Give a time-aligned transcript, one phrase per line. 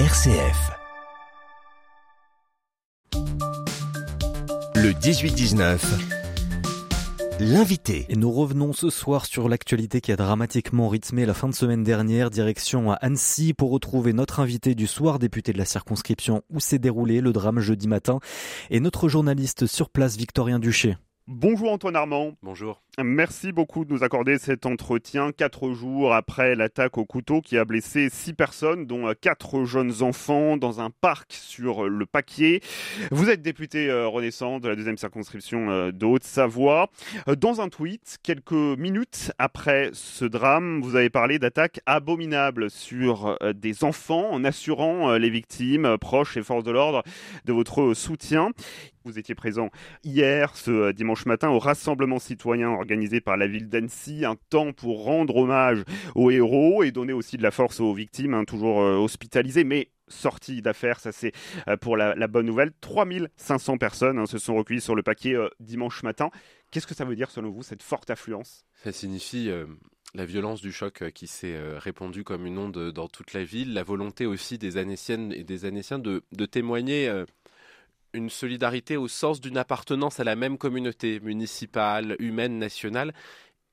[0.00, 0.72] RCF.
[4.74, 5.78] Le 18-19.
[7.38, 8.04] L'invité.
[8.08, 11.84] Et nous revenons ce soir sur l'actualité qui a dramatiquement rythmé la fin de semaine
[11.84, 12.30] dernière.
[12.30, 16.80] Direction à Annecy pour retrouver notre invité du soir, député de la circonscription où s'est
[16.80, 18.18] déroulé le drame jeudi matin,
[18.70, 20.96] et notre journaliste sur place, Victorien Duché.
[21.28, 22.32] Bonjour Antoine Armand.
[22.42, 22.82] Bonjour.
[23.02, 27.64] Merci beaucoup de nous accorder cet entretien quatre jours après l'attaque au couteau qui a
[27.64, 32.62] blessé six personnes, dont quatre jeunes enfants dans un parc sur le Paquier.
[33.10, 36.88] Vous êtes député euh, Renaissance de la deuxième circonscription euh, de Haute-Savoie.
[37.26, 43.36] Euh, dans un tweet, quelques minutes après ce drame, vous avez parlé d'attaques abominables sur
[43.56, 47.02] des enfants en assurant les victimes, proches et forces de l'ordre
[47.44, 48.52] de votre soutien.
[49.06, 49.68] Vous étiez présent
[50.02, 55.04] hier, ce dimanche matin, au rassemblement citoyen organisé par la ville d'Annecy, un temps pour
[55.04, 55.82] rendre hommage
[56.14, 59.90] aux héros et donner aussi de la force aux victimes, hein, toujours euh, hospitalisées, mais
[60.06, 61.32] sorties d'affaires, ça c'est
[61.66, 62.72] euh, pour la, bonne nouvelle.
[62.82, 66.30] 3500 personnes hein, se sont recueillies sur le paquet euh, dimanche matin.
[66.70, 68.66] Qu'est-ce que ça veut dire selon vous, cette forte affluence?
[68.82, 69.48] Ça signifie
[70.12, 73.84] la violence du choc qui s'est répandue comme une onde dans toute la ville, la
[73.84, 77.08] volonté aussi des Annéciennes et des Annéciens de témoigner
[78.14, 83.12] une solidarité au sens d'une appartenance à la même communauté municipale, humaine, nationale,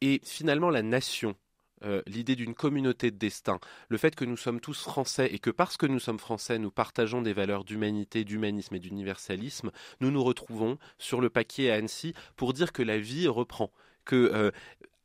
[0.00, 1.36] et finalement la nation.
[1.84, 5.50] Euh, l'idée d'une communauté de destin, le fait que nous sommes tous français et que
[5.50, 10.24] parce que nous sommes français, nous partageons des valeurs d'humanité, d'humanisme et d'universalisme, nous nous
[10.24, 13.70] retrouvons sur le paquet à Annecy pour dire que la vie reprend,
[14.04, 14.50] que euh,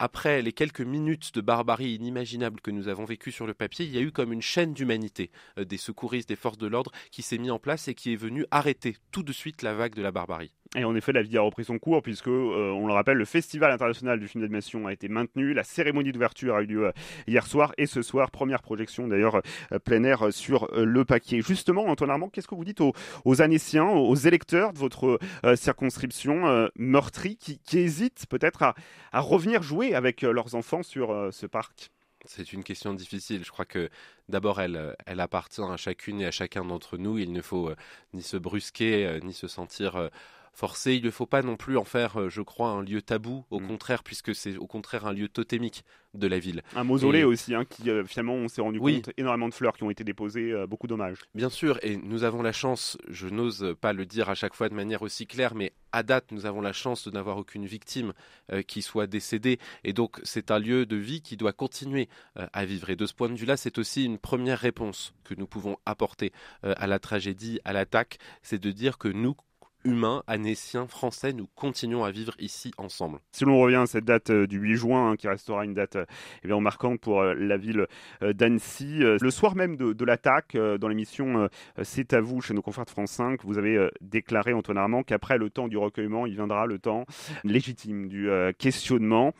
[0.00, 3.94] après les quelques minutes de barbarie inimaginable que nous avons vécues sur le papier, il
[3.94, 7.20] y a eu comme une chaîne d'humanité euh, des secouristes, des forces de l'ordre qui
[7.20, 10.02] s'est mis en place et qui est venu arrêter tout de suite la vague de
[10.02, 10.52] la barbarie.
[10.76, 13.24] Et en effet, la vie a repris son cours puisque, euh, on le rappelle, le
[13.24, 16.92] Festival international du film d'animation a été maintenu, la cérémonie d'ouverture a eu lieu euh,
[17.26, 19.42] hier soir et ce soir, première projection d'ailleurs
[19.84, 21.40] plein air sur le paquet.
[21.40, 22.92] Justement, Antoine Armand, qu'est-ce que vous dites aux,
[23.24, 25.18] aux Annéciens, aux électeurs de votre
[25.56, 28.74] circonscription meurtrie qui, hésitent peut-être à,
[29.20, 31.90] revenir jouer avec euh, leurs enfants sur euh, ce parc?
[32.26, 33.44] C'est une question difficile.
[33.44, 33.88] Je crois que
[34.28, 37.16] d'abord, euh, elle appartient à chacune et à chacun d'entre nous.
[37.16, 37.72] Il ne faut
[38.12, 40.10] ni se brusquer, ni se sentir
[40.52, 40.94] forcé.
[40.94, 43.66] Il ne faut pas non plus en faire, je crois, un lieu tabou, au mm.
[43.66, 45.84] contraire, puisque c'est au contraire un lieu totémique
[46.14, 46.62] de la ville.
[46.74, 49.84] Un mausolée aussi, hein, qui euh, finalement on s'est rendu compte, énormément de fleurs qui
[49.84, 51.18] ont été déposées, euh, beaucoup d'hommages.
[51.34, 54.68] Bien sûr, et nous avons la chance, je n'ose pas le dire à chaque fois
[54.68, 58.12] de manière aussi claire, mais à date nous avons la chance de n'avoir aucune victime
[58.52, 62.64] euh, qui soit décédée, et donc c'est un lieu de vie qui doit continuer à
[62.64, 62.90] vivre.
[62.90, 66.32] Et de ce point de vue-là, c'est aussi une première réponse que nous pouvons apporter
[66.62, 69.36] à la tragédie, à l'attaque, c'est de dire que nous,
[69.84, 73.18] humains, anéciens, français, nous continuons à vivre ici ensemble.
[73.32, 75.96] Si l'on revient à cette date euh, du 8 juin, hein, qui restera une date
[75.96, 76.04] euh,
[76.42, 77.86] eh bien, marquante pour euh, la ville
[78.20, 81.48] d'Annecy, le soir même de, l'attaque, dans l'émission
[81.82, 85.38] C'est à vous chez nos confrères de France 5, vous avez déclaré, Antoine Armand, qu'après
[85.38, 87.06] le temps du recueillement, il viendra le temps
[87.44, 89.32] légitime du questionnement.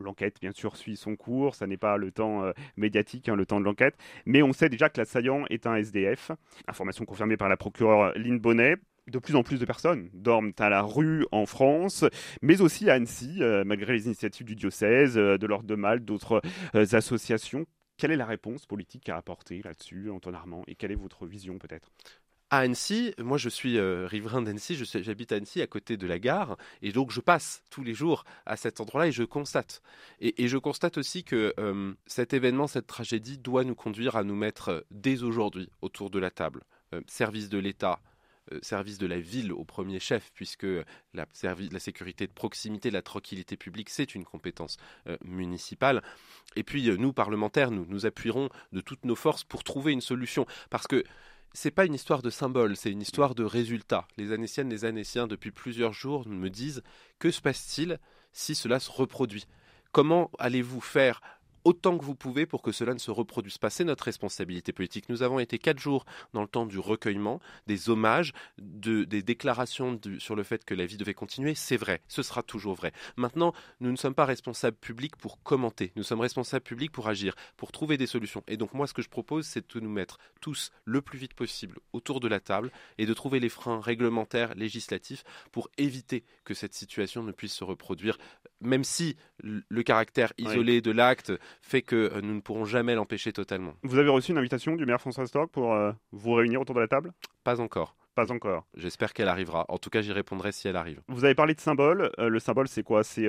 [0.00, 1.54] L'enquête, bien sûr, suit son cours.
[1.54, 2.44] Ça n'est pas le temps
[2.76, 3.96] médiatique, hein, le temps de l'enquête.
[4.26, 6.32] Mais on sait déjà que l'assaillant est un SDF.
[6.68, 8.76] Information confirmée par la procureure Lynn Bonnet
[9.08, 12.04] de plus en plus de personnes dorment à la rue en France,
[12.40, 16.04] mais aussi à Annecy, euh, malgré les initiatives du diocèse, euh, de l'Ordre de Malte,
[16.04, 16.40] d'autres
[16.74, 17.66] euh, associations.
[17.96, 21.58] Quelle est la réponse politique à apporter là-dessus, Antoine Armand, et quelle est votre vision
[21.58, 21.90] peut-être?
[22.50, 26.58] À Annecy, moi je suis riverain d'Annecy, j'habite à Annecy à côté de la gare,
[26.82, 29.80] et donc je passe tous les jours à cet endroit-là et je constate.
[30.20, 31.54] Et, je constate aussi que
[32.06, 36.30] cet événement, cette tragédie doit nous conduire à nous mettre dès aujourd'hui autour de la
[36.30, 36.60] table.
[37.06, 38.00] service de l'État,
[38.62, 40.66] service de la ville au premier chef, puisque
[41.14, 41.26] la,
[41.78, 44.76] sécurité de proximité, la tranquillité publique, c'est une compétence
[45.06, 46.02] euh, municipale.
[46.56, 50.00] Et puis, euh, nous, parlementaires, nous nous appuierons de toutes nos forces pour trouver une
[50.00, 50.46] solution.
[50.70, 51.04] Parce que
[51.52, 54.06] c'est pas une histoire de symbole, c'est une histoire de résultat.
[54.16, 56.82] Les Annéciennes, les Annéciens, depuis plusieurs jours, me disent
[57.18, 57.98] que se passe-t-il
[58.32, 59.46] si cela se reproduit?
[59.92, 61.20] Comment allez-vous faire
[61.64, 63.70] autant que vous pouvez pour que cela ne se reproduise pas.
[63.70, 65.08] C'est notre responsabilité politique.
[65.08, 70.36] Nous avons été quatre jours dans le temps du recueillement, des hommages, des déclarations sur
[70.36, 71.54] le fait que la vie devait continuer.
[71.54, 72.92] C'est vrai, ce sera toujours vrai.
[73.16, 75.92] Maintenant, nous ne sommes pas responsables publics pour commenter.
[75.96, 78.42] Nous sommes responsables publics pour agir, pour trouver des solutions.
[78.48, 81.34] Et donc moi, ce que je propose, c'est de nous mettre tous le plus vite
[81.34, 86.54] possible autour de la table et de trouver les freins réglementaires, législatifs, pour éviter que
[86.54, 88.18] cette situation ne puisse se reproduire,
[88.60, 93.32] même si le caractère isolé de l'acte fait que euh, nous ne pourrons jamais l'empêcher
[93.32, 93.74] totalement.
[93.82, 96.80] Vous avez reçu une invitation du maire François Stork pour euh, vous réunir autour de
[96.80, 97.12] la table?
[97.44, 97.96] Pas encore.
[98.14, 98.66] Pas encore.
[98.74, 99.64] J'espère qu'elle arrivera.
[99.68, 101.00] En tout cas, j'y répondrai si elle arrive.
[101.08, 102.10] Vous avez parlé de symbole.
[102.18, 103.04] le symbole, c'est quoi?
[103.04, 103.26] C'est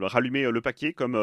[0.00, 1.14] rallumer le paquet, comme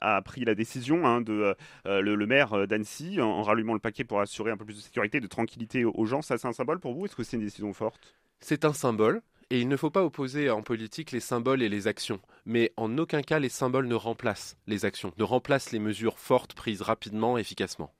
[0.00, 4.50] a pris la décision hein, de le, maire d'Annecy, en, rallumant le paquet pour assurer
[4.50, 6.22] un peu plus de sécurité, de tranquillité aux gens.
[6.22, 7.04] Ça, c'est un symbole pour vous?
[7.04, 8.16] Est-ce que c'est une décision forte?
[8.40, 9.20] C'est un symbole.
[9.54, 12.18] Et il ne faut pas opposer en politique les symboles et les actions.
[12.44, 16.54] Mais en aucun cas, les symboles ne remplacent les actions, ne remplacent les mesures fortes
[16.54, 17.94] prises rapidement et efficacement.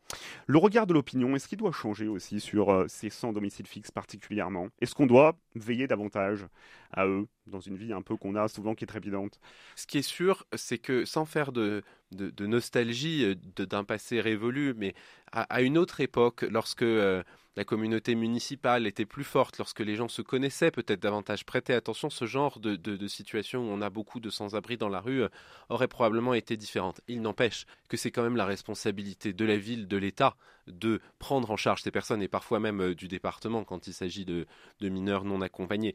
[0.49, 3.93] Le regard de l'opinion, est-ce qu'il doit changer aussi sur euh, ces sans domicile fixe
[3.93, 4.67] particulièrement?
[4.81, 6.45] Est-ce qu'on doit veiller davantage
[6.93, 9.39] à eux dans une vie un peu qu'on a souvent qui est trépidante?
[9.77, 14.75] Ce qui est sûr, c'est que sans faire de, de, nostalgie euh, d'un passé révolu,
[14.77, 14.93] mais
[15.31, 17.23] à, une autre époque, lorsque euh,
[17.57, 22.11] la communauté municipale était plus forte, lorsque les gens se connaissaient peut-être davantage, prêter attention,
[22.11, 25.29] ce genre de, situation où on a beaucoup de sans-abri dans la rue euh,
[25.69, 27.01] aurait probablement été différente.
[27.07, 30.37] Il n'empêche que c'est quand même la responsabilité de la ville, de l'État,
[30.67, 34.47] de prendre en charge ces personnes et parfois même du département quand il s'agit de,
[34.81, 35.95] mineurs non accompagnés.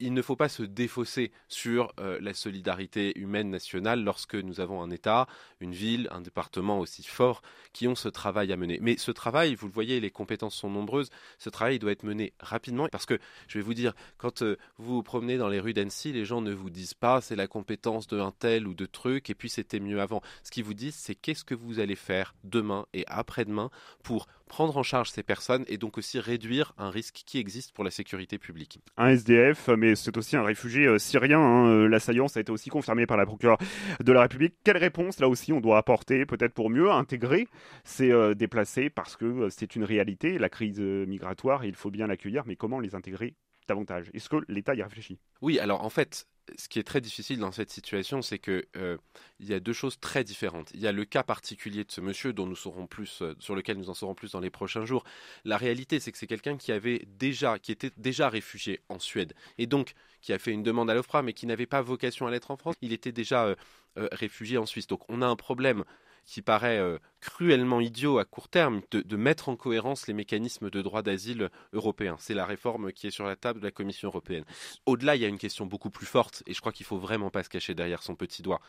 [0.00, 4.82] Il ne faut pas se défausser sur euh, la solidarité humaine nationale lorsque nous avons
[4.82, 5.26] un État,
[5.60, 7.42] une ville, un département aussi fort
[7.72, 8.78] qui ont ce travail à mener.
[8.80, 12.32] Mais ce travail, vous le voyez, les compétences sont nombreuses, ce travail doit être mené
[12.40, 15.74] rapidement parce que, je vais vous dire, quand euh, vous vous promenez dans les rues
[15.74, 19.30] d'Annecy, les gens ne vous disent pas c'est la compétence d'un tel ou de truc
[19.30, 20.22] et puis c'était mieux avant.
[20.42, 23.70] Ce qu'ils vous disent, c'est qu'est-ce que vous allez faire demain et après-demain
[24.02, 27.84] pour prendre en charge ces personnes et donc aussi réduire un risque qui existe pour
[27.84, 28.80] la sécurité publique.
[28.96, 31.38] Un SDF, mais c'est aussi un réfugié euh, syrien.
[31.38, 31.68] Hein.
[31.68, 33.58] Euh, l'assaillant, ça a été aussi confirmé par la procureure
[34.02, 34.56] de la République.
[34.64, 37.46] Quelle réponse, là aussi, on doit apporter, peut-être pour mieux intégrer
[37.84, 42.42] ces euh, déplacés, parce que c'est une réalité, la crise migratoire, il faut bien l'accueillir,
[42.44, 43.34] mais comment les intégrer
[43.68, 44.10] davantage?
[44.14, 45.20] Est-ce que l'État y réfléchit?
[45.42, 46.26] Oui, alors en fait,
[46.56, 48.96] ce qui est très difficile dans cette situation, c'est que euh,
[49.38, 50.70] il y a deux choses très différentes.
[50.74, 53.54] Il y a le cas particulier de ce monsieur dont nous saurons plus, euh, sur
[53.54, 55.04] lequel nous en saurons plus dans les prochains jours.
[55.44, 59.34] La réalité, c'est que c'est quelqu'un qui avait déjà, qui était déjà réfugié en Suède
[59.58, 62.30] et donc qui a fait une demande à l'OFPRA, mais qui n'avait pas vocation à
[62.30, 62.74] l'être en France.
[62.82, 64.86] Il était déjà euh, réfugié en Suisse.
[64.86, 65.84] Donc on a un problème
[66.26, 70.82] qui paraît euh, cruellement idiot à court terme de, mettre en cohérence les mécanismes de
[70.82, 72.16] droit d'asile européens.
[72.18, 74.44] C'est la réforme qui est sur la table de la Commission européenne.
[74.86, 77.30] Au-delà, il y a une question beaucoup plus forte, et je crois qu'il faut vraiment
[77.30, 78.60] pas se cacher derrière son petit doigt.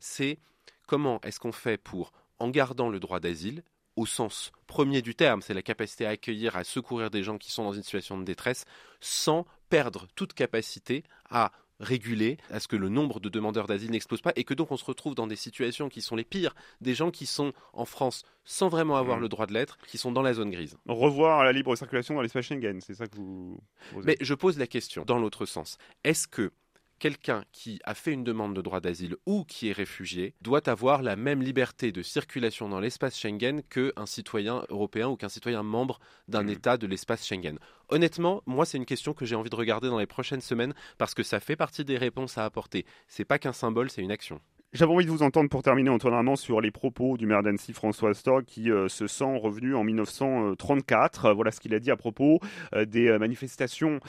[0.00, 0.38] C'est
[0.86, 3.62] comment est-ce qu'on fait pour, en gardant le droit d'asile,
[3.96, 7.50] au sens premier du terme, c'est la capacité à accueillir, à secourir des gens qui
[7.50, 8.64] sont dans une situation de détresse,
[9.00, 11.50] sans perdre toute capacité à
[11.80, 14.76] réguler, à ce que le nombre de demandeurs d'asile n'explose pas et que donc on
[14.76, 18.24] se retrouve dans des situations qui sont les pires, des gens qui sont en France
[18.44, 19.22] sans vraiment avoir mmh.
[19.22, 20.76] le droit de l'être, qui sont dans la zone grise.
[20.86, 23.60] Revoir la libre circulation dans l'espace Schengen, c'est ça que vous...
[24.04, 25.78] Mais je pose la question dans l'autre sens.
[26.04, 26.52] Est-ce que
[26.98, 31.02] quelqu'un qui a fait une demande de droit d'asile ou qui est réfugié doit avoir
[31.02, 36.00] la même liberté de circulation dans l'espace Schengen qu'un citoyen européen ou qu'un citoyen membre
[36.28, 36.50] d'un mmh.
[36.50, 37.58] État de l'espace Schengen.
[37.88, 41.14] Honnêtement, moi, c'est une question que j'ai envie de regarder dans les prochaines semaines parce
[41.14, 42.84] que ça fait partie des réponses à apporter.
[43.08, 44.40] C'est pas qu'un symbole, c'est une action.
[44.76, 48.10] J'avais envie de vous entendre pour terminer, Antoine sur les propos du maire d'Annecy, François
[48.10, 51.32] Astor, qui euh, se sent revenu en 1934.
[51.32, 52.40] voilà ce qu'il a dit à propos
[52.74, 54.00] euh, des euh, manifestations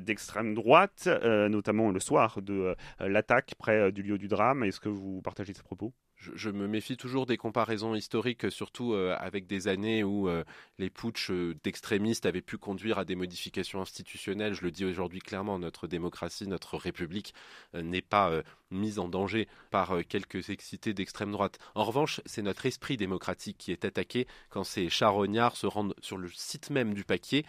[0.00, 1.10] d'extrême droite,
[1.50, 4.64] notamment le soir de l'attaque près du lieu du drame.
[4.64, 5.92] Est-ce que vous partagez ces propos?
[6.34, 10.44] Je, me méfie toujours des comparaisons historiques, surtout euh, avec des années où euh,
[10.78, 14.54] les putschs euh, d'extrémistes avaient pu conduire à des modifications institutionnelles.
[14.54, 17.34] Je le dis aujourd'hui clairement, notre démocratie, notre république
[17.74, 21.58] n'est pas mise en danger par quelques excités d'extrême droite.
[21.74, 26.16] En revanche, c'est notre esprit démocratique qui est attaqué quand ces charognards se rendent sur
[26.16, 27.44] le site même du paquet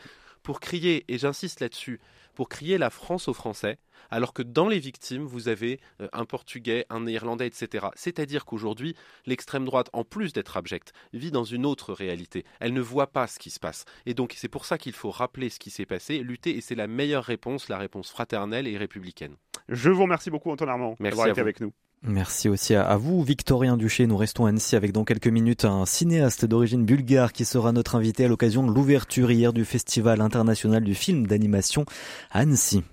[0.45, 1.99] pour crier, et j'insiste là-dessus,
[2.35, 3.79] pour crier la France aux Français,
[4.11, 7.87] alors que dans les victimes, vous avez euh, un Portugais, un Néerlandais, etc.
[7.95, 12.45] C'est-à-dire qu'aujourd'hui, l'extrême droite, en plus d'être abjecte, vit dans une autre réalité.
[12.59, 13.85] Elle ne voit pas ce qui se passe.
[14.05, 16.75] Et donc c'est pour ça qu'il faut rappeler ce qui s'est passé, lutter, et c'est
[16.75, 19.35] la meilleure réponse, la réponse fraternelle et républicaine.
[19.67, 21.73] Je vous remercie beaucoup, Antoine Armand, d'avoir été avec nous.
[22.07, 24.05] Merci aussi à vous, Victorien Duché.
[24.05, 27.95] Nous restons à Annecy avec dans quelques minutes un cinéaste d'origine bulgare qui sera notre
[27.95, 31.83] invité à l'occasion de l'ouverture hier du Festival international du film d'animation
[32.29, 32.83] Annecy.